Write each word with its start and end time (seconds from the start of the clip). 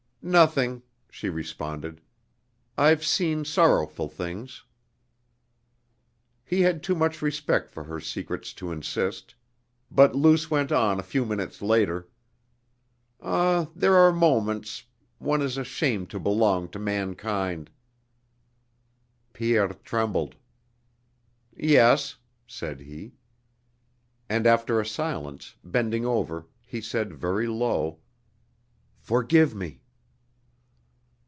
"Nothing," 0.23 0.83
she 1.09 1.29
responded. 1.29 1.99
"I've 2.77 3.03
seen 3.03 3.43
sorrowful 3.43 4.07
things." 4.07 4.63
He 6.45 6.61
had 6.61 6.83
too 6.83 6.93
much 6.93 7.23
respect 7.23 7.71
for 7.71 7.85
her 7.85 7.99
secrets 7.99 8.53
to 8.53 8.71
insist. 8.71 9.33
But 9.89 10.13
Luce 10.13 10.51
went 10.51 10.71
on 10.71 10.99
a 10.99 11.03
few 11.03 11.25
minutes 11.25 11.59
later: 11.59 12.07
"Ah, 13.19 13.69
there 13.75 13.95
are 13.95 14.13
moments.... 14.13 14.83
One 15.17 15.41
is 15.41 15.57
ashamed 15.57 16.11
to 16.11 16.19
belong 16.19 16.69
to 16.69 16.77
mankind." 16.77 17.71
Pierre 19.33 19.69
trembled. 19.83 20.35
"Yes," 21.57 22.17
said 22.45 22.81
he. 22.81 23.15
And 24.29 24.45
after 24.45 24.79
a 24.79 24.85
silence, 24.85 25.55
bending 25.63 26.05
over, 26.05 26.45
he 26.61 26.79
said 26.79 27.11
very 27.11 27.47
low: 27.47 27.97
"Forgive 28.99 29.55
me!" 29.55 29.79